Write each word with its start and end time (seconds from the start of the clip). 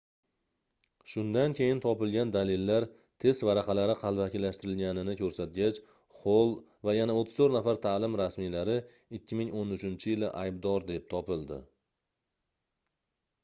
shundan 1.09 1.51
keyin 1.57 1.81
topilgan 1.81 2.31
dalillar 2.35 2.79
test 3.23 3.43
varaqalari 3.47 3.95
qalbakilashtirilganini 3.99 5.15
koʻrsatgach 5.19 5.79
xoll 6.21 6.55
va 6.89 6.97
yana 7.01 7.17
34 7.21 7.55
nafar 7.59 7.79
taʼlim 7.85 8.17
rasmiylari 8.23 8.79
2013-yili 9.19 10.33
aybdor 10.45 10.91
deb 10.91 11.07
topildi 11.15 11.61